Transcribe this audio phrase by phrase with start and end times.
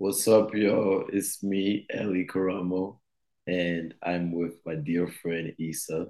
[0.00, 1.04] What's up, y'all?
[1.12, 2.96] It's me, Elly Karamoh,
[3.46, 6.06] and I'm with my dear friend Issa.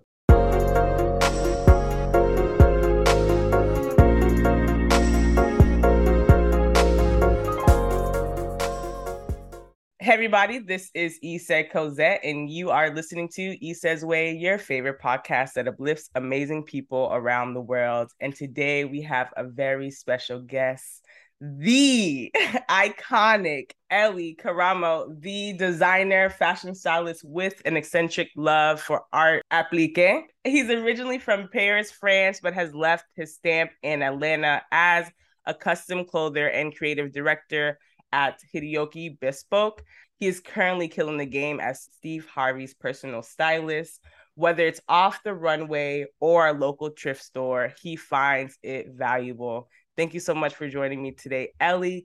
[9.98, 15.00] Hey, everybody, this is Issa Cosette, and you are listening to Issa's Way, your favorite
[15.00, 18.12] podcast that uplifts amazing people around the world.
[18.20, 21.04] And today we have a very special guest
[21.40, 22.30] the
[22.70, 30.30] iconic Elly Karamoh, the designer, fashion stylist with an eccentric love for art applique.
[30.44, 35.10] He's originally from Paris, France, but has left his stamp in Atlanta as
[35.46, 37.78] a custom clothier and creative director
[38.12, 39.82] at Hideoki Bespoke.
[40.18, 44.00] He is currently killing the game as Steve Harvey's personal stylist.
[44.34, 49.68] Whether it's off the runway or a local thrift store, he finds it valuable.
[50.00, 52.06] Thank you so much for joining me today, Elly.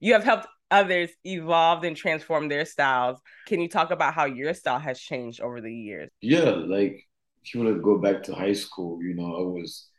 [0.00, 3.20] You have helped others evolve and transform their styles.
[3.46, 6.10] Can you talk about how your style has changed over the years?
[6.20, 7.06] Yeah, like
[7.44, 9.90] if you want to go back to high school, you know, I was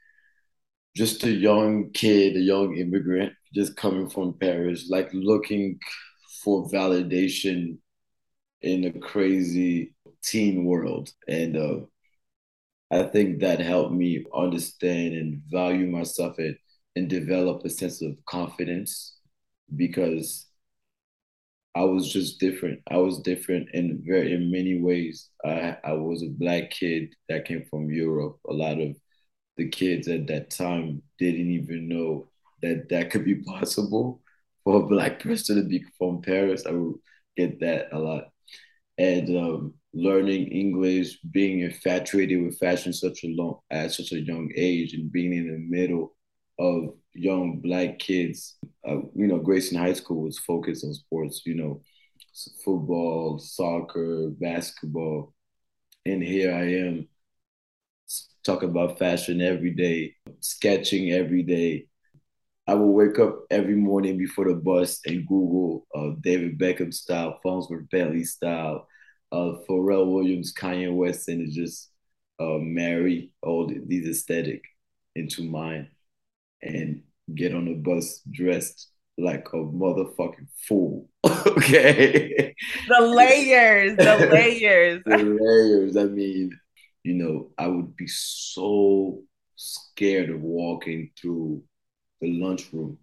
[0.94, 5.80] just a young kid, a young immigrant, just coming from Paris, like looking
[6.44, 7.78] for validation
[8.62, 11.10] in a crazy teen world.
[11.30, 11.80] And uh,
[12.92, 16.58] I think that helped me understand and value myself and
[16.96, 19.18] and develop a sense of confidence
[19.76, 20.48] because
[21.74, 22.82] I was just different.
[22.90, 25.30] I was different in very in many ways.
[25.46, 28.40] I I was a black kid that came from Europe.
[28.50, 28.98] A lot of
[29.58, 32.28] the kids at that time didn't even know
[32.62, 34.22] that that could be possible
[34.64, 36.66] for a black person to be from Paris.
[36.66, 36.96] I would
[37.38, 38.26] get that a lot,
[38.98, 44.52] and um, learning English, being infatuated with fashion such a long at such a young
[44.58, 46.16] age, and being in the middle
[46.62, 48.58] of young black kids.
[48.88, 51.42] Uh, you know, Grayson High School was focused on sports.
[51.46, 51.82] You know,
[52.64, 55.34] football, soccer, basketball,
[56.06, 57.08] and here I am
[58.44, 61.88] talking about fashion every day, sketching every day.
[62.68, 67.40] I will wake up every morning before the bus and Google uh, David Beckham style,
[67.42, 68.88] Farnsworth Bentley style,
[69.32, 71.90] uh, Pharrell Williams, Kanye West, and just
[72.40, 74.62] uh, marry all these aesthetic
[75.16, 75.90] into mine
[76.62, 81.10] and get on the bus dressed like a motherfucking fool.
[81.26, 82.56] okay.
[82.88, 85.02] The layers, the layers.
[85.06, 85.98] the layers.
[85.98, 86.58] I mean,
[87.04, 89.22] you know, I would be so
[89.56, 91.64] scared of walking through
[92.20, 92.98] the lunchroom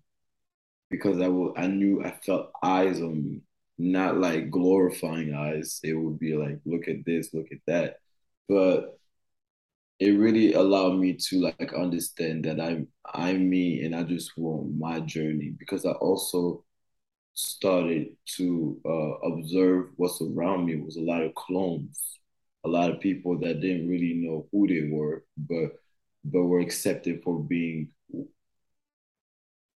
[0.90, 3.40] because I will I knew I felt eyes on me,
[3.78, 5.80] not like glorifying eyes.
[5.82, 7.96] It would be like, look at this, look at that.
[8.48, 8.97] But
[10.00, 14.76] it really allowed me to like understand that I'm I'm me and I just want
[14.78, 16.64] my journey because I also
[17.34, 22.20] started to uh, observe what's around me it was a lot of clones,
[22.64, 25.72] a lot of people that didn't really know who they were, but
[26.24, 27.88] but were accepted for being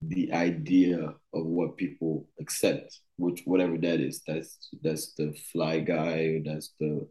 [0.01, 0.99] the idea
[1.33, 4.21] of what people accept, which whatever that is.
[4.25, 7.07] That's that's the fly guy, that's the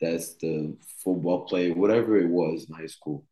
[0.00, 3.24] that's the football player, whatever it was in high school.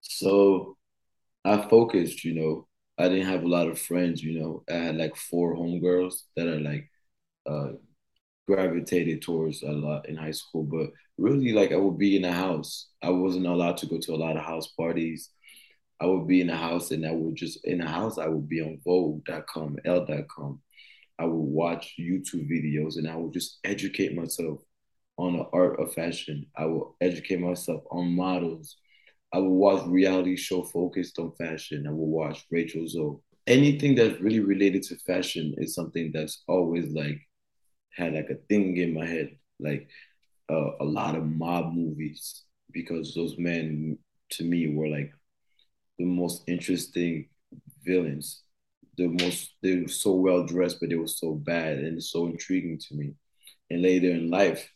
[0.00, 0.76] So
[1.44, 2.68] I focused, you know.
[2.98, 4.64] I didn't have a lot of friends, you know.
[4.70, 6.90] I had like four homegirls that I like
[7.46, 7.72] uh
[8.48, 10.64] gravitated towards a lot in high school.
[10.64, 12.88] But really like I would be in the house.
[13.02, 15.30] I wasn't allowed to go to a lot of house parties.
[16.00, 18.48] I would be in the house and I would just in the house I would
[18.48, 20.60] be on Vogue.com, Elle.com.
[21.18, 24.60] I would watch YouTube videos and I would just educate myself
[25.16, 26.46] on the art of fashion.
[26.56, 28.76] I will educate myself on models.
[29.32, 31.86] I will watch reality show focused on fashion.
[31.86, 33.16] I will watch Rachel Zoe.
[33.46, 37.20] Anything that's really related to fashion is something that's always like
[37.96, 39.88] had like a thing in my head, like
[40.50, 43.98] uh, a lot of mob movies, because those men
[44.30, 45.12] to me were like
[45.98, 47.28] the most interesting
[47.84, 48.42] villains.
[48.96, 52.78] The most they were so well dressed, but they were so bad and so intriguing
[52.88, 53.14] to me.
[53.70, 54.68] And later in life,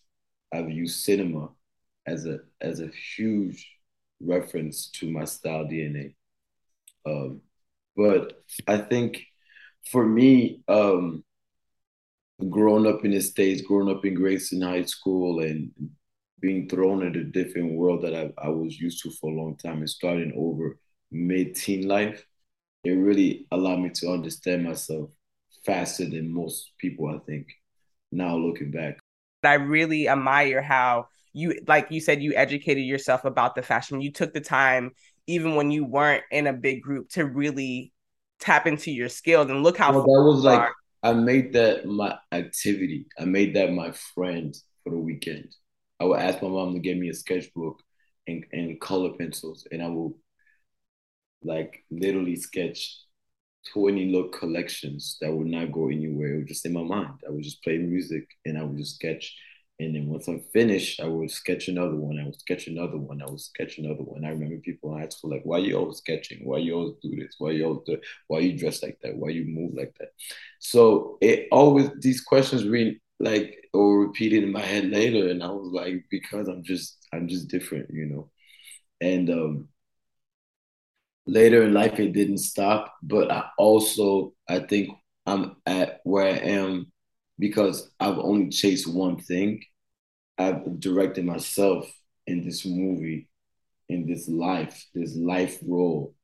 [0.53, 1.51] I've used cinema
[2.07, 3.69] as a as a huge
[4.21, 6.15] reference to my style DNA.
[7.07, 7.41] Um,
[7.97, 9.23] but I think
[9.91, 11.25] for me, um,
[12.49, 15.71] growing up in the States, growing up in Grayson High School and
[16.41, 19.57] being thrown in a different world that I, I was used to for a long
[19.57, 20.79] time and starting over
[21.11, 22.25] mid-teen life,
[22.85, 25.11] it really allowed me to understand myself
[25.67, 27.49] faster than most people, I think,
[28.13, 28.99] now looking back.
[29.43, 34.01] I really admire how you, like you said, you educated yourself about the fashion.
[34.01, 34.93] You took the time,
[35.27, 37.93] even when you weren't in a big group, to really
[38.41, 40.69] tap into your skills and look how well, that was like
[41.03, 43.07] I made that my activity.
[43.19, 45.55] I made that my friend for the weekend.
[46.01, 47.81] I would ask my mom to get me a sketchbook
[48.27, 50.17] and, and color pencils, and I will
[51.43, 52.99] like literally sketch
[53.73, 56.35] 20 look collections that would not go anywhere.
[56.35, 57.21] It would just in my mind.
[57.27, 59.37] I would just play music and I would just sketch.
[59.81, 62.19] And then once I'm finished, I would sketch another one.
[62.19, 63.23] I would sketch another one.
[63.23, 64.25] I would sketch another one.
[64.25, 66.41] I remember people in high school like, why you always sketching?
[66.43, 67.37] Why you always do this?
[67.39, 69.17] Why you always do why you dress like that?
[69.17, 70.09] Why you move like that?
[70.59, 75.29] So it always these questions really like or repeated in my head later.
[75.31, 78.31] And I was like, because I'm just I'm just different, you know.
[79.01, 79.69] And um
[81.29, 84.89] later in life it didn't stop but i also i think
[85.27, 86.91] i'm at where i am
[87.39, 89.63] because i've only chased one thing.
[90.39, 91.91] I've directed myself
[92.27, 93.29] in this movie
[93.89, 96.15] in this life this life role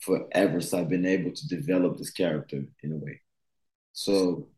[0.00, 0.60] forever.
[0.60, 3.20] So i've been able to develop this character in a way.
[3.92, 4.48] So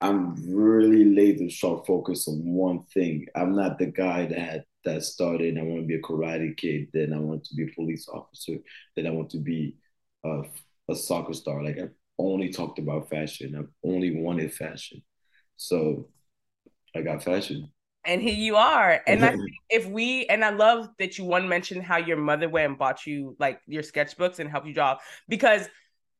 [0.00, 3.26] i'm really laser sharp focused on one thing.
[3.34, 5.58] I'm not the guy that that started.
[5.58, 6.88] I want to be a karate kid.
[6.92, 8.54] Then I want to be a police officer.
[8.96, 9.76] Then I want to be
[10.24, 10.42] a,
[10.88, 11.62] a soccer star.
[11.62, 13.54] Like I've only talked about fashion.
[13.56, 15.02] I've only wanted fashion.
[15.56, 16.08] So
[16.94, 17.70] I got fashion.
[18.04, 19.02] And here you are.
[19.06, 22.48] And I think if we and I love that you one mentioned how your mother
[22.48, 24.96] went and bought you like your sketchbooks and helped you draw
[25.28, 25.68] because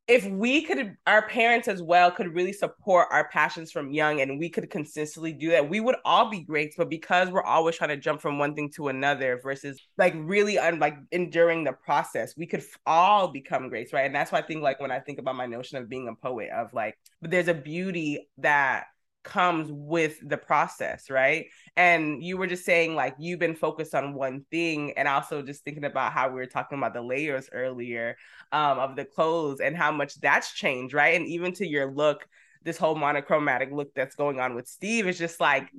[0.09, 4.39] if we could our parents as well could really support our passions from young and
[4.39, 6.75] we could consistently do that we would all be great.
[6.77, 10.59] But because we're always trying to jump from one thing to another versus like really
[10.59, 14.07] un- like enduring the process we could all become greats right?
[14.07, 16.15] And that's why i think like when i think about my notion of being a
[16.15, 18.85] poet of like but there's a beauty that
[19.27, 21.47] comes with the process, right?
[21.77, 25.65] And you were just saying like you've been focused on one thing, and also just
[25.65, 28.17] thinking about how we were talking about the layers earlier
[28.53, 31.15] um, of the clothes and how much that's changed, right?
[31.15, 32.27] And even to your look,
[32.63, 35.71] this whole monochromatic look that's going on with Steve is just like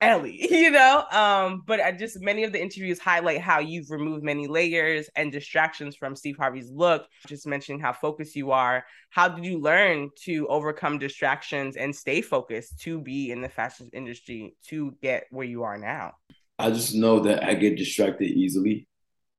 [0.00, 1.04] Elly, you know?
[1.10, 5.32] Um, but I just many of the interviews highlight how you've removed many layers and
[5.32, 8.84] distractions from Steve Harvey's look, just mentioning how focused you are.
[9.10, 13.90] How did you learn to overcome distractions and stay focused to be in the fashion
[13.92, 16.12] industry to get where you are now?
[16.58, 18.88] I just know that I get distracted easily.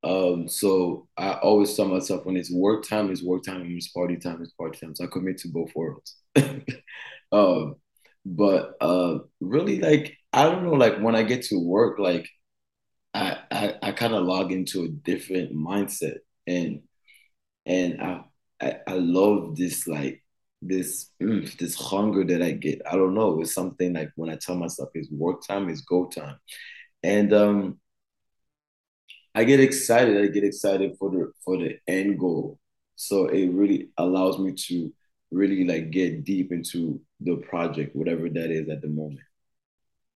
[0.04, 3.88] Um, so I always tell myself when it's work time, it's work time, and it's
[3.88, 4.94] party time, it's party time.
[4.94, 6.16] So I commit to both worlds.
[7.32, 7.76] um,
[8.24, 12.28] but uh, really, like I don't know, like when I get to work, like
[13.14, 16.82] I I, I kind of log into a different mindset, and
[17.66, 18.24] and I,
[18.62, 20.24] I I love this like
[20.62, 22.82] this mm, this hunger that I get.
[22.90, 26.06] I don't know, it's something like when I tell myself it's work time, it's go
[26.08, 26.38] time,
[27.04, 27.80] and um,
[29.34, 30.16] I get excited.
[30.22, 32.58] I get excited for the for the end goal.
[32.96, 34.92] So it really allows me to
[35.30, 39.20] really like get deep into the project, whatever that is at the moment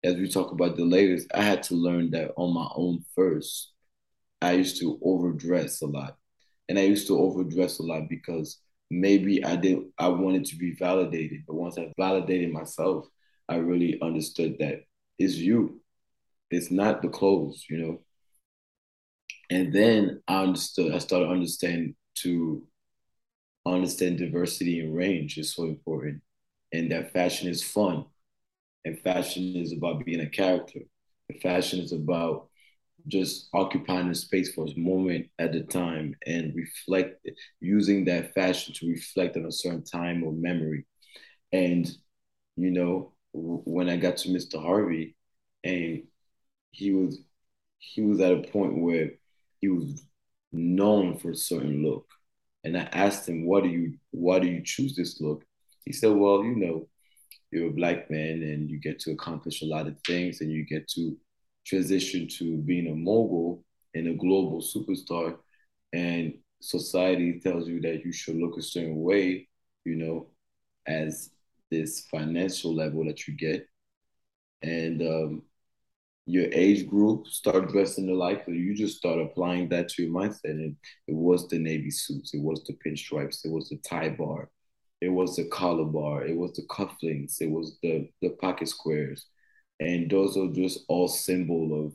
[0.02, 3.72] as we talk about the layers, I had to learn that on my own first.
[4.40, 6.16] I used to overdress a lot.
[6.68, 8.60] And I used to overdress a lot because
[8.90, 11.42] maybe I didn't I wanted to be validated.
[11.46, 13.06] But once I validated myself,
[13.48, 14.84] I really understood that
[15.18, 15.80] it's you.
[16.50, 18.00] It's not the clothes, you know.
[19.50, 22.62] And then I understood, I started understanding to
[23.66, 26.22] understand diversity and range is so important.
[26.72, 28.04] And that fashion is fun
[28.84, 30.80] and fashion is about being a character.
[31.42, 32.48] Fashion is about
[33.08, 37.26] just occupying the space for a moment at a time and reflect
[37.60, 40.86] using that fashion to reflect on a certain time or memory.
[41.52, 41.90] And
[42.56, 44.58] you know, when I got to Mr.
[44.58, 45.16] Harvey,
[45.64, 46.04] and
[46.72, 47.20] he was
[47.78, 49.12] he was at a point where
[49.60, 50.04] he was
[50.52, 52.06] known for a certain look.
[52.64, 55.44] And I asked him, "Why do you why do you choose this look?"
[55.86, 56.88] He said, "Well, you know,
[57.50, 60.64] you're a black man and you get to accomplish a lot of things and you
[60.64, 61.16] get to
[61.66, 63.64] transition to being a mogul
[63.94, 65.36] and a global superstar
[65.92, 69.48] and society tells you that you should look a certain way
[69.84, 70.26] you know
[70.86, 71.30] as
[71.70, 73.66] this financial level that you get.
[74.62, 75.42] And um,
[76.26, 80.50] your age group start dressing alike so you just start applying that to your mindset.
[80.50, 80.76] And
[81.06, 84.50] it was the navy suits it was the pinstripes it was the tie bar
[85.00, 89.26] it was the collar bar, it was the cufflinks, it was the the pocket squares,
[89.80, 91.94] and those are just all symbol of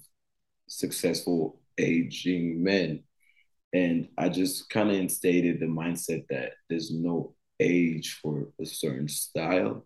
[0.68, 3.04] successful aging men.
[3.74, 9.08] And I just kind of instated the mindset that there's no age for a certain
[9.10, 9.86] style.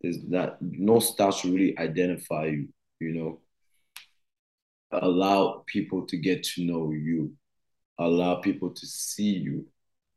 [0.00, 2.68] There's not no style should really identify you,
[3.00, 3.40] you know.
[4.92, 7.32] Allow people to get to know you,
[7.98, 9.66] allow people to see you,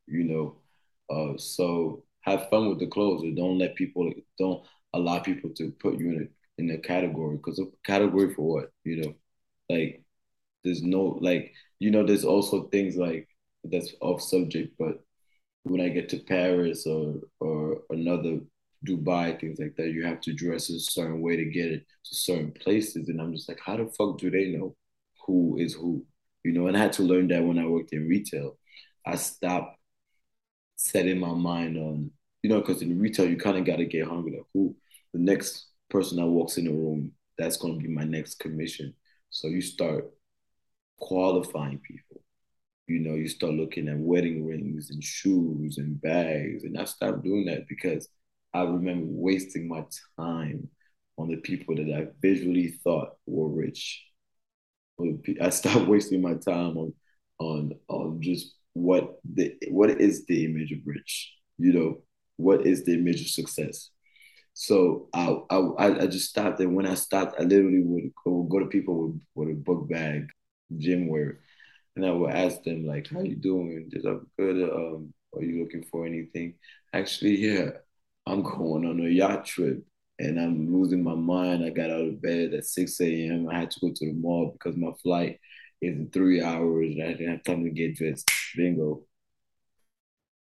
[0.07, 0.57] you know.
[1.09, 3.23] Uh, so have fun with the clothes.
[3.23, 4.63] And don't let people don't
[4.93, 7.37] allow people to put you in a in a category.
[7.37, 8.71] Because a category for what?
[8.83, 9.15] You know
[9.69, 10.03] like
[10.63, 13.27] there's no like you know there's also things like
[13.65, 14.99] that's off subject but
[15.63, 18.39] when i get to paris or or another
[18.87, 22.15] dubai things like that you have to dress a certain way to get it to
[22.15, 23.09] certain places.
[23.09, 24.75] And i'm just like how the fuck do they know
[25.25, 26.05] who is who?
[26.43, 28.57] You know and i had to learn that when i worked in retail.
[29.05, 29.77] I stopped
[30.75, 32.11] setting my mind on
[32.45, 34.75] you know because in retail you kind of got to get hungry like who
[35.13, 38.93] the next person that walks in the room that's to be my next commission
[39.29, 40.05] so you start
[40.97, 42.21] qualifying people.
[42.87, 46.63] You know, you start looking at wedding rings and shoes and bags.
[46.63, 48.07] And I stopped doing that because
[48.53, 49.83] I remember wasting my
[50.17, 50.69] time
[51.17, 54.05] on the people that I visually thought were rich.
[55.41, 56.93] I stopped wasting my time on
[57.39, 61.97] on on just what the what is the image of rich, you know,
[62.37, 63.89] what is the image of success.
[64.53, 68.49] So I I I just stopped, and when I stopped, I literally would go, would
[68.49, 70.27] go to people with, with a book bag
[70.77, 71.39] gym wear.
[71.95, 73.89] And I would ask them like, "How you doing?
[73.93, 74.69] Is that good?
[74.69, 76.55] Um, are you looking for anything?"
[76.93, 77.71] Actually, yeah,
[78.27, 79.83] I'm going on a yacht trip,
[80.19, 81.63] and I'm losing my mind.
[81.65, 83.49] I got out of bed at 6 a.m.
[83.49, 85.39] I had to go to the mall because my flight
[85.81, 88.29] is in three hours, and I didn't have time to get dressed.
[88.55, 89.03] Bingo.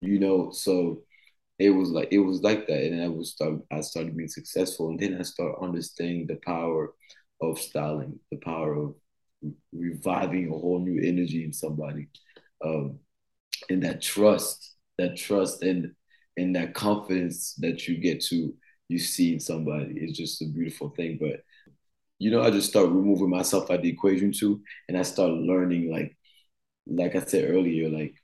[0.01, 1.03] You know, so
[1.59, 3.59] it was like it was like that, and I was start.
[3.71, 6.93] I started being successful, and then I started understanding the power
[7.41, 8.95] of styling, the power of
[9.73, 12.09] reviving a whole new energy in somebody
[12.65, 12.99] um,
[13.69, 15.91] and that trust that trust and
[16.37, 18.53] and that confidence that you get to
[18.89, 21.17] you see in somebody is just a beautiful thing.
[21.21, 21.41] But
[22.19, 24.61] you know i just start removing myself out the equation too.
[24.87, 26.17] And i start learning like
[26.87, 28.15] like i said earlier like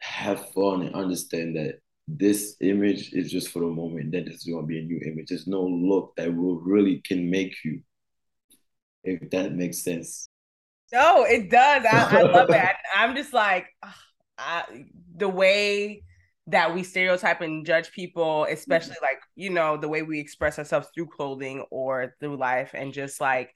[0.00, 4.62] have fun and understand that this image is just for the moment that is going
[4.62, 7.80] to be a new image there's no look that will really can make you
[9.04, 10.28] if that makes sense
[10.92, 11.84] no, it does.
[11.90, 12.76] I, I love it.
[12.96, 13.98] I'm just like ah,
[14.36, 14.84] I,
[15.16, 16.02] the way
[16.48, 20.88] that we stereotype and judge people, especially like you know the way we express ourselves
[20.94, 23.54] through clothing or through life, and just like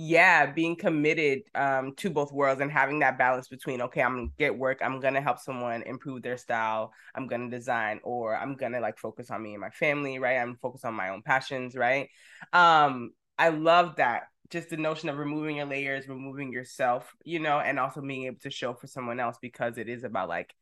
[0.00, 4.28] yeah, being committed um, to both worlds and having that balance between okay, I'm gonna
[4.38, 8.78] get work, I'm gonna help someone improve their style, I'm gonna design, or I'm gonna
[8.78, 10.38] like focus on me and my family, right?
[10.38, 12.08] I'm focused on my own passions, right?
[12.52, 17.58] Um, I love that just the notion of removing your layers, removing yourself, you know,
[17.58, 20.54] and also being able to show for someone else because it is about like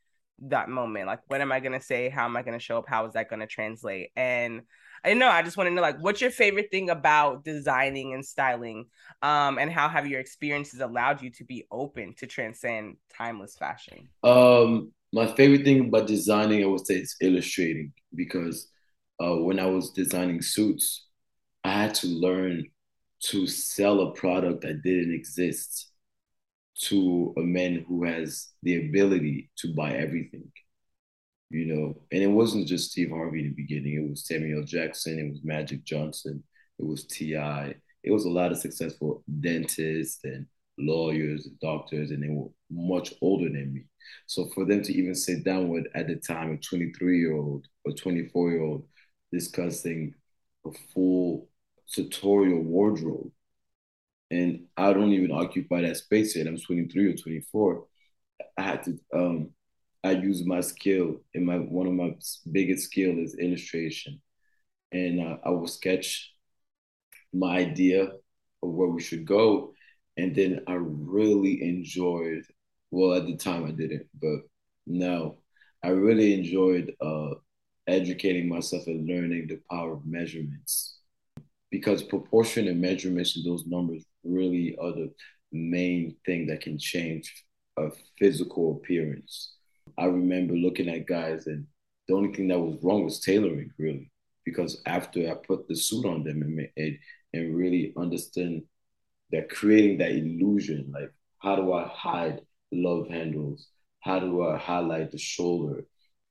[0.49, 1.09] that moment.
[1.09, 2.09] Like, what am I gonna say?
[2.09, 2.89] How am I gonna show up?
[2.89, 4.13] How is that gonna translate?
[4.17, 4.63] And
[5.07, 8.27] I know I just want to know like what's your favorite thing about designing and
[8.27, 8.87] styling?
[9.23, 14.09] Um, and how have your experiences allowed you to be open to transcend timeless fashion?
[14.25, 18.69] Um, my favorite thing about designing, I would say, is illustrating because
[19.23, 21.07] uh, when I was designing suits,
[21.63, 22.65] I had to learn
[23.21, 25.91] to sell a product that didn't exist
[26.79, 30.51] to a man who has the ability to buy everything.
[31.51, 33.95] You know, and it wasn't just Steve Harvey in the beginning.
[33.95, 35.19] It was Samuel Jackson.
[35.19, 36.43] It was Magic Johnson.
[36.79, 37.75] It was T.I.
[38.03, 40.47] It was a lot of successful dentists and
[40.79, 43.85] lawyers and doctors, and they were much older than me.
[44.27, 47.67] So for them to even sit down with, at the time, a 23 year old
[47.85, 48.87] or 24 year old
[49.33, 50.15] discussing
[50.67, 51.49] a full
[51.87, 53.31] sartorial wardrobe.
[54.31, 56.47] And I don't even occupy that space yet.
[56.47, 57.85] I'm 23 or 24.
[58.59, 59.51] I had to um
[60.07, 62.15] I use my skill and my one of my
[62.51, 64.21] biggest skill is illustration.
[64.93, 66.33] And uh, I will sketch
[67.33, 69.73] my idea of where we should go.
[70.17, 72.45] And then I really enjoyed,
[72.91, 74.41] well, at the time I didn't, but
[74.87, 75.37] now
[75.83, 77.31] I really enjoyed uh,
[77.87, 80.99] educating myself and learning the power of measurements
[81.71, 85.13] because proportion and measurements of those numbers really are the
[85.53, 87.45] main thing that can change
[87.77, 89.56] a physical appearance.
[89.99, 91.67] I remember looking at guys, and
[92.09, 94.11] the only thing that was wrong was tailoring, really,
[94.45, 96.99] because after I put the suit on them and, and,
[97.33, 98.63] and really understand
[99.33, 102.41] that creating that illusion, like how do I hide
[102.71, 103.69] the love handles?
[104.01, 105.85] How do I highlight the shoulder?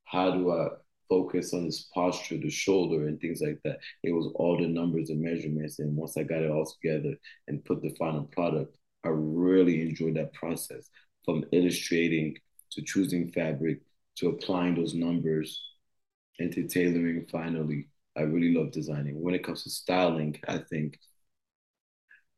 [0.05, 0.69] How do I
[1.09, 3.79] focus on his posture, the shoulder, and things like that.
[4.03, 5.79] It was all the numbers and measurements.
[5.79, 7.15] And once I got it all together
[7.47, 10.89] and put the final product, I really enjoyed that process
[11.23, 12.37] from illustrating
[12.71, 13.79] to choosing fabric
[14.17, 15.61] to applying those numbers
[16.39, 17.87] and to tailoring finally.
[18.17, 19.21] I really love designing.
[19.21, 20.97] When it comes to styling, I think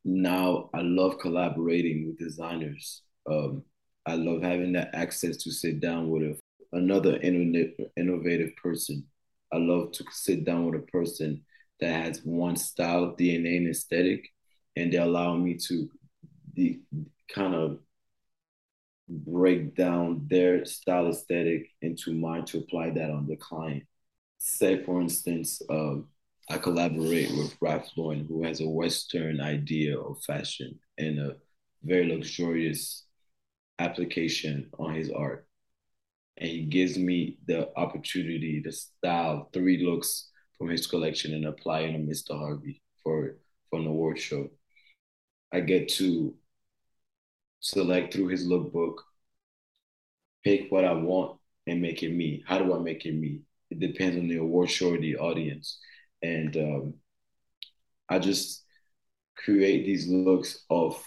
[0.04, 3.04] now I love collaborating with designers.
[3.30, 3.64] Um,
[4.06, 6.38] I love having that access to sit down with a
[6.74, 9.06] another innovative person
[9.52, 11.44] I love to sit down with a person
[11.80, 14.30] that has one style, DNA, and aesthetic,
[14.76, 15.90] and they allow me to
[16.54, 16.80] the
[17.34, 17.80] kind of
[19.10, 23.84] break down their style aesthetic into mine to apply that on the client.
[24.38, 26.08] Say, for instance, um,
[26.50, 31.36] I collaborate with Ralph Lauren, who has a Western idea of fashion and a
[31.84, 33.06] very luxurious
[33.80, 35.48] application on his art.
[36.38, 41.82] And he gives me the opportunity to style three looks from his collection and apply
[41.82, 42.38] it on Mr.
[42.38, 43.38] Harvey for,
[43.70, 44.50] for an award show.
[45.52, 46.36] I get to
[47.60, 48.96] select through his lookbook,
[50.44, 52.44] pick what I want and make it me.
[52.48, 53.42] How do I make it me?
[53.70, 55.80] It depends on the award show or the audience.
[56.22, 56.94] And um,
[58.10, 58.64] I just
[59.38, 61.04] create these looks of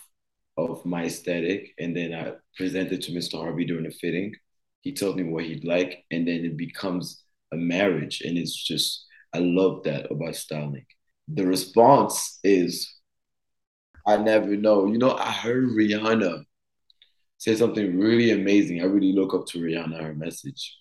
[0.57, 3.39] of my aesthetic and then I present it to Mr.
[3.39, 4.35] Harvey during the fitting.
[4.83, 9.07] He tells me what he'd like and then it becomes a marriage and it's just
[9.33, 10.85] I love that about styling.
[11.29, 12.93] The response is
[14.07, 14.87] I never know.
[14.87, 16.45] You know, I heard Rihanna
[17.39, 18.81] say something really amazing.
[18.81, 20.79] I really look up to Rihanna, her message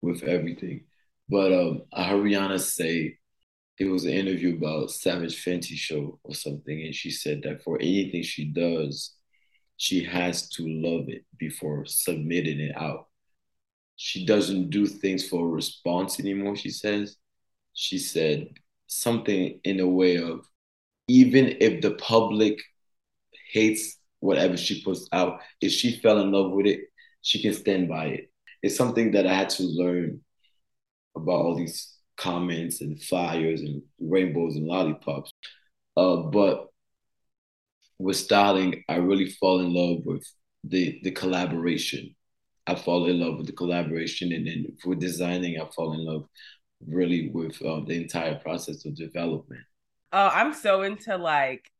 [0.00, 0.84] with everything.
[1.28, 3.18] But um, I heard Rihanna say
[3.78, 7.76] it was an interview about Savage Fenty show or something, and she said that for
[7.80, 9.14] anything she does,
[9.76, 13.08] she has to love it before submitting it out.
[13.96, 17.16] She doesn't do things for a response anymore, she says.
[17.72, 18.48] She said
[18.86, 20.46] something in a way of
[21.08, 22.58] even if the public
[23.52, 26.80] hates whatever she puts out, if she fell in love with it,
[27.22, 28.30] she can stand by it.
[28.62, 30.20] It's something that I had to learn
[31.16, 35.32] about all these comments and fires and rainbows and lollipops.
[35.96, 36.68] Uh, but
[37.98, 40.26] with styling, I really fall in love with
[40.64, 42.14] the the collaboration.
[42.66, 46.26] I fall in love with the collaboration, and then for designing, I fall in love
[46.86, 49.62] really with uh, the entire process of development.
[50.12, 51.70] Oh, I'm so into like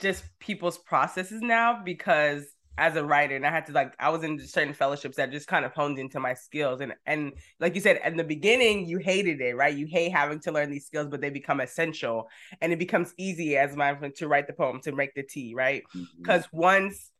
[0.00, 2.44] just people's processes now because
[2.78, 5.48] as a writer and I had to like I was in certain fellowships that just
[5.48, 8.98] kind of honed into my skills and and like you said in the beginning you
[8.98, 9.76] hated it right?
[9.76, 12.28] You hate having to learn these skills but they become essential
[12.60, 15.54] and it becomes easy as my friend to write the poem to make the tea
[15.56, 15.82] right?
[16.16, 16.58] Because mm-hmm.
[16.58, 17.10] once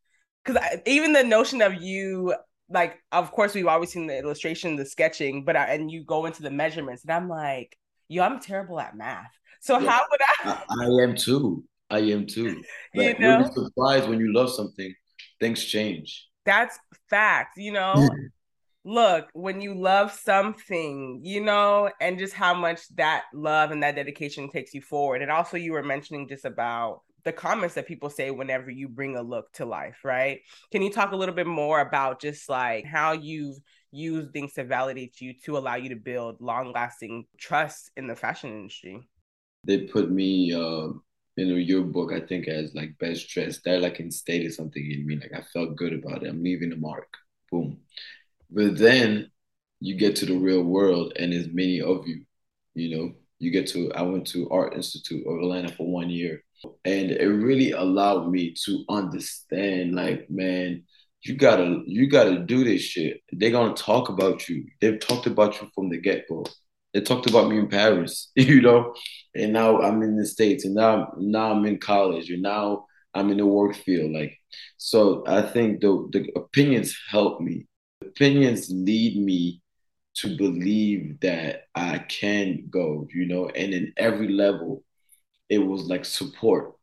[0.44, 2.34] because even the notion of you
[2.70, 6.26] like of course we've always seen the illustration the sketching but I, and you go
[6.26, 10.20] into the measurements and I'm like yo I'm terrible at math so yeah, how would
[10.20, 12.62] I I, I am too I am too.
[12.94, 14.94] Like, you know, you're surprised when you love something,
[15.40, 16.26] things change.
[16.44, 17.56] That's fact.
[17.56, 18.08] You know,
[18.84, 23.96] look, when you love something, you know, and just how much that love and that
[23.96, 25.22] dedication takes you forward.
[25.22, 29.16] And also, you were mentioning just about the comments that people say whenever you bring
[29.16, 30.40] a look to life, right?
[30.70, 33.56] Can you talk a little bit more about just like how you've
[33.90, 38.14] used things to validate you to allow you to build long lasting trust in the
[38.14, 39.00] fashion industry?
[39.64, 40.88] They put me uh,
[41.36, 43.64] in a yearbook, I think as like best dressed.
[43.64, 45.16] That like instated something in me.
[45.16, 46.28] Like I felt good about it.
[46.28, 47.08] I'm leaving a mark.
[47.50, 47.78] Boom.
[48.50, 49.30] But then
[49.80, 52.24] you get to the real world and there's many of you,
[52.74, 53.12] you know.
[53.40, 56.42] You get to I went to Art Institute of Atlanta for one year.
[56.84, 60.82] And it really allowed me to understand, like, man,
[61.22, 63.22] you gotta you gotta do this shit.
[63.30, 64.66] They're gonna talk about you.
[64.80, 66.46] They've talked about you from the get-go.
[66.94, 68.94] They talked about me in Paris, you know,
[69.34, 73.30] and now I'm in the States, and now now I'm in college, and now I'm
[73.30, 74.12] in the work field.
[74.12, 74.38] Like,
[74.78, 77.66] so I think the the opinions help me.
[78.02, 79.62] Opinions lead me
[80.16, 84.82] to believe that I can go, you know, and in every level,
[85.48, 86.74] it was like support.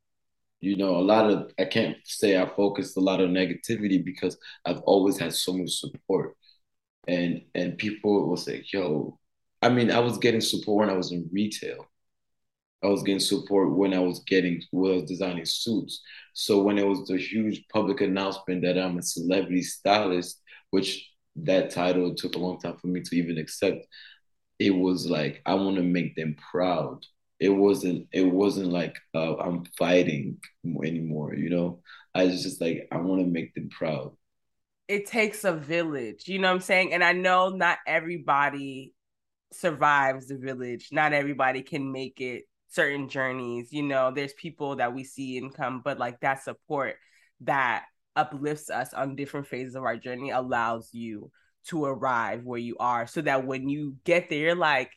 [0.61, 4.37] You know, a lot of I can't say I focused a lot of negativity because
[4.65, 6.35] I've always had so much support.
[7.07, 9.19] And and people will say, yo,
[9.61, 11.87] I mean, I was getting support when I was in retail.
[12.83, 16.01] I was getting support when I was getting when I was designing suits.
[16.33, 21.71] So when it was the huge public announcement that I'm a celebrity stylist, which that
[21.71, 23.85] title took a long time for me to even accept,
[24.59, 27.05] it was like I want to make them proud.
[27.39, 28.07] It wasn't.
[28.13, 31.35] It wasn't like uh, I'm fighting anymore.
[31.35, 31.81] You know,
[32.13, 34.13] I was just like I want to make them proud.
[34.87, 36.27] It takes a village.
[36.27, 36.93] You know what I'm saying?
[36.93, 38.94] And I know not everybody
[39.55, 40.89] survives the village.
[40.91, 43.71] Not everybody can make it certain journeys.
[43.71, 46.95] You know, there's people that we see and come, but like that support
[47.41, 51.31] that uplifts us on different phases of our journey allows you
[51.67, 54.91] to arrive where you are so that when you get there, you're like,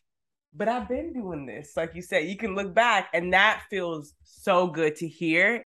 [0.55, 1.73] but I've been doing this.
[1.77, 5.63] Like you said, you can look back and that feels so good to hear.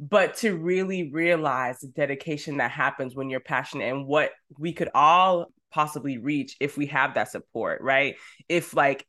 [0.00, 4.90] But to really realize the dedication that happens when you're passionate and what we could
[4.92, 8.14] all possibly reach if we have that support, right?
[8.48, 9.04] If like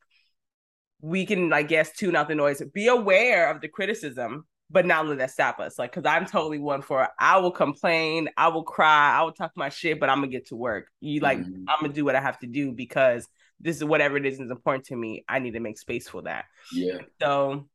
[1.00, 5.06] we can, I guess, tune out the noise, be aware of the criticism, but not
[5.06, 5.78] let that stop us.
[5.78, 9.52] Like, cause I'm totally one for I will complain, I will cry, I will talk
[9.54, 10.88] my shit, but I'm gonna get to work.
[11.00, 11.64] You like, mm-hmm.
[11.68, 13.28] I'm gonna do what I have to do because
[13.60, 15.24] this is whatever it is is important to me.
[15.28, 16.46] I need to make space for that.
[16.72, 16.98] Yeah.
[17.22, 17.68] So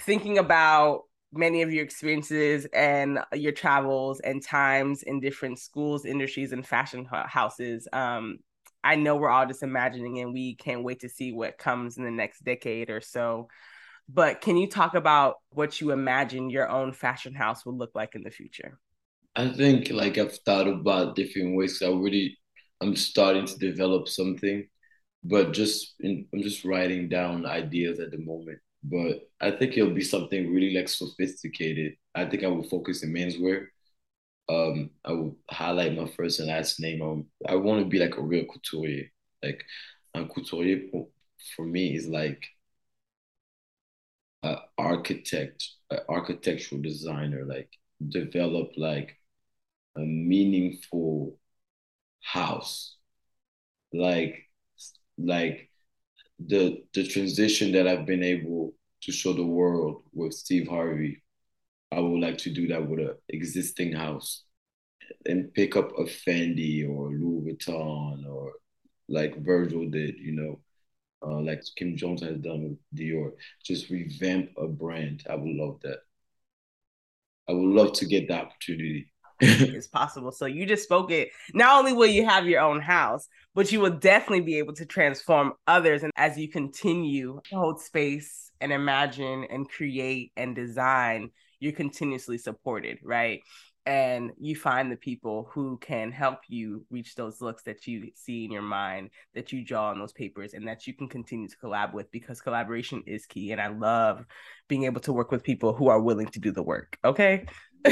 [0.00, 6.52] thinking about many of your experiences and your travels and times in different schools, industries,
[6.52, 7.88] and fashion houses.
[7.92, 8.38] Um,
[8.82, 12.04] I know we're all just imagining and we can't wait to see what comes in
[12.04, 13.48] the next decade or so.
[14.08, 18.14] But can you talk about what you imagine your own fashion house will look like
[18.14, 18.78] in the future?
[19.34, 21.82] I think like I've thought about different ways.
[21.82, 22.38] I really
[22.80, 24.68] I'm starting to develop something,
[25.24, 28.60] but just in, I'm just writing down ideas at the moment
[28.90, 31.94] but I think it'll be something really like sophisticated.
[32.14, 33.66] I think I will focus in menswear.
[34.48, 37.26] Um, I will highlight my first and last name.
[37.48, 39.06] I want to be like a real couturier.
[39.42, 39.64] Like,
[40.14, 40.82] a couturier
[41.56, 42.44] for me is like
[44.42, 47.44] an architect, an architectural designer.
[47.44, 47.70] Like,
[48.08, 49.16] develop like
[49.96, 51.38] a meaningful
[52.22, 52.96] house.
[53.92, 54.44] Like,
[55.18, 55.70] like
[56.40, 58.74] the the transition that I've been able
[59.06, 61.22] to show the world with Steve Harvey,
[61.92, 64.42] I would like to do that with an existing house
[65.24, 68.54] and pick up a Fendi or Louis Vuitton or
[69.08, 70.60] like Virgil did, you know,
[71.24, 73.30] uh, like Kim Jones has done with Dior.
[73.64, 75.22] Just revamp a brand.
[75.30, 76.00] I would love that.
[77.48, 79.12] I would love to get the opportunity.
[79.40, 80.32] it's possible.
[80.32, 81.28] So you just spoke it.
[81.54, 84.84] Not only will you have your own house, but you will definitely be able to
[84.84, 86.02] transform others.
[86.02, 92.38] And as you continue to hold space and imagine and create and design, you're continuously
[92.38, 93.40] supported, right?
[93.84, 98.44] And you find the people who can help you reach those looks that you see
[98.44, 101.56] in your mind, that you draw on those papers, and that you can continue to
[101.56, 103.52] collab with because collaboration is key.
[103.52, 104.26] And I love
[104.68, 106.98] being able to work with people who are willing to do the work.
[107.04, 107.46] Okay.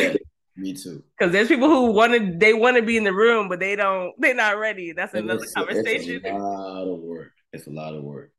[0.56, 1.02] Me too.
[1.18, 3.74] Because there's people who want to they want to be in the room, but they
[3.74, 4.12] don't.
[4.18, 4.92] They're not ready.
[4.92, 6.16] That's and another it's, conversation.
[6.16, 7.32] It's a lot of work.
[7.52, 8.32] It's a lot of work.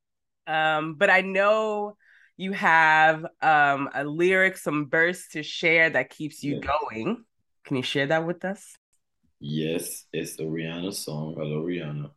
[0.47, 1.97] Um, but I know
[2.37, 6.71] you have um a lyric, some bursts to share that keeps you yeah.
[6.91, 7.23] going.
[7.65, 8.77] Can you share that with us?
[9.39, 11.35] Yes, it's the Rihanna song.
[11.37, 12.11] Hello, Rihanna.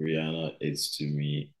[0.00, 1.52] Rihanna is to me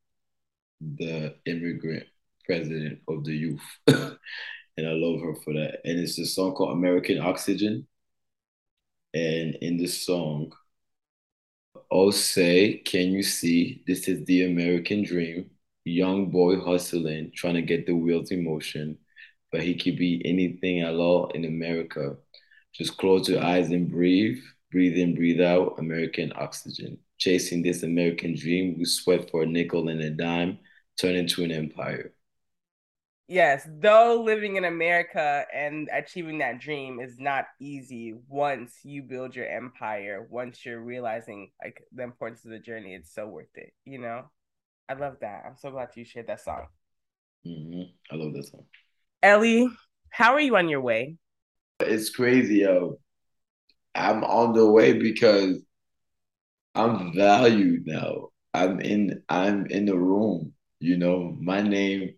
[0.80, 2.04] the immigrant
[2.44, 3.62] president of the youth.
[3.86, 5.80] and I love her for that.
[5.84, 7.86] And it's a song called American Oxygen.
[9.14, 10.52] And in the song,
[11.90, 15.50] oh say, can you see this is the American dream?
[15.86, 18.98] Young boy hustling, trying to get the wheels in motion,
[19.52, 22.16] but he could be anything at all in America.
[22.74, 24.38] Just close your eyes and breathe,
[24.72, 26.98] breathe in, breathe out, American oxygen.
[27.18, 30.58] Chasing this American dream, we sweat for a nickel and a dime,
[30.98, 32.12] turn into an empire
[33.28, 39.34] yes, though living in America and achieving that dream is not easy once you build
[39.34, 43.72] your empire, once you're realizing like the importance of the journey, it's so worth it,
[43.84, 44.30] you know?
[44.88, 45.44] I love that.
[45.46, 46.66] I'm so glad you shared that song.
[47.46, 47.82] Mm-hmm.
[48.10, 48.64] I love that song.
[49.22, 49.68] Elly,
[50.10, 51.16] how are you on your way?
[51.80, 52.98] It's crazy, yo.
[53.94, 55.62] I'm on the way because
[56.74, 58.28] I'm valued now.
[58.54, 61.36] I'm in I'm in the room, you know.
[61.40, 62.14] My name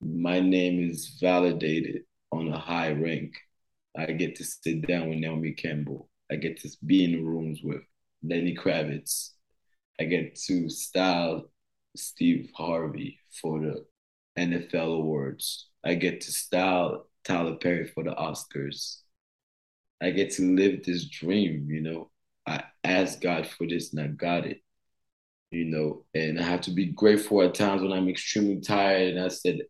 [0.00, 3.34] my name is validated on a high rank.
[3.96, 6.08] I get to sit down with Naomi Campbell.
[6.30, 7.82] I get to be in rooms with
[8.22, 9.31] Lenny Kravitz.
[10.02, 11.48] I get to style
[11.94, 13.86] Steve Harvey for the
[14.36, 15.68] NFL awards.
[15.84, 18.96] I get to style Tyler Perry for the Oscars.
[20.02, 22.10] I get to live this dream, you know.
[22.48, 24.60] I asked God for this and I got it,
[25.52, 26.04] you know.
[26.14, 29.14] And I have to be grateful at times when I'm extremely tired.
[29.14, 29.60] And I said,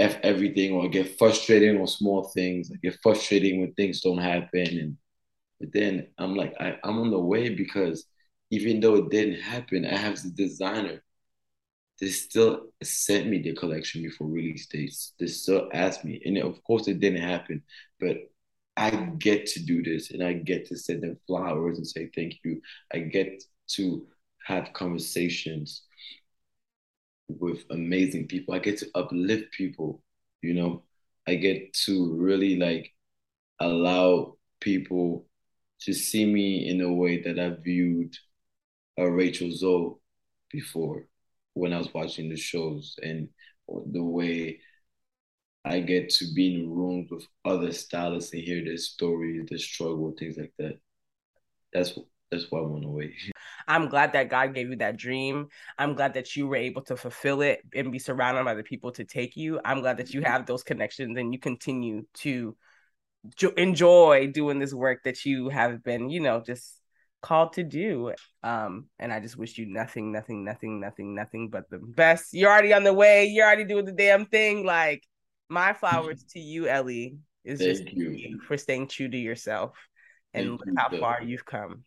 [0.00, 2.72] F everything or get frustrated on small things.
[2.74, 4.66] I get frustrated when things don't happen.
[4.66, 4.96] And
[5.60, 8.04] but then I'm like, I, I'm on the way because
[8.50, 11.02] even though it didn't happen, I have the designer.
[12.00, 15.14] They still sent me the collection before release dates.
[15.18, 16.20] They still asked me.
[16.24, 17.62] And of course it didn't happen.
[17.98, 18.18] But
[18.76, 22.34] I get to do this and I get to send them flowers and say thank
[22.44, 22.62] you.
[22.92, 24.06] I get to
[24.46, 25.82] have conversations
[27.28, 28.54] with amazing people.
[28.54, 30.02] I get to uplift people,
[30.42, 30.84] you know.
[31.26, 32.94] I get to really like
[33.60, 35.26] allow people
[35.80, 38.16] to see me in a way that I viewed
[38.98, 39.94] a Rachel Zoe
[40.50, 41.06] before
[41.54, 43.28] when I was watching the shows and
[43.92, 44.60] the way
[45.64, 50.14] I get to be in rooms with other stylists and hear their stories, their struggle,
[50.18, 50.78] things like that.
[51.72, 51.98] That's
[52.30, 53.14] that's why I went away.
[53.68, 55.48] I'm glad that God gave you that dream.
[55.78, 58.92] I'm glad that you were able to fulfill it and be surrounded by the people
[58.92, 59.60] to take you.
[59.64, 62.56] I'm glad that you have those connections and you continue to
[63.56, 66.77] enjoy doing this work that you have been, you know, just
[67.20, 68.12] called to do.
[68.42, 72.32] Um, and I just wish you nothing, nothing, nothing, nothing, nothing but the best.
[72.32, 73.26] You're already on the way.
[73.26, 74.64] You're already doing the damn thing.
[74.64, 75.02] Like
[75.48, 78.40] my flowers to you, Elly, is Thank just you.
[78.46, 79.76] for staying true to yourself
[80.34, 81.84] and Thank you, how far you've come.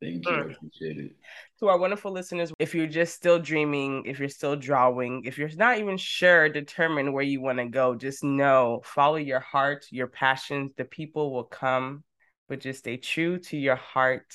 [0.00, 0.32] Thank you.
[0.32, 0.54] I Mm.
[0.54, 1.16] appreciate it.
[1.60, 5.50] To our wonderful listeners, if you're just still dreaming, if you're still drawing, if you're
[5.56, 10.06] not even sure, determined where you want to go, just know, follow your heart, your
[10.06, 10.72] passions.
[10.76, 12.02] The people will come,
[12.48, 14.34] but just stay true to your heart.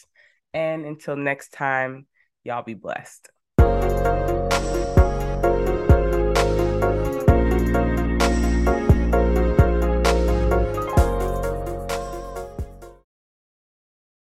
[0.56, 2.08] And until next time,
[2.46, 3.30] y'all be blessed.